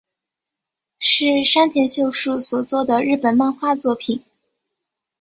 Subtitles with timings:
[0.97, 4.23] 是山田秀树所作的日本漫画作品。